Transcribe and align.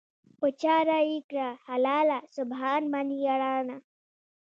"په 0.39 0.47
چاړه 0.61 0.99
یې 1.09 1.19
کړه 1.29 1.47
حلاله 1.67 2.19
سبحان 2.35 2.81
من 2.93 3.07
یرانی". 3.25 3.77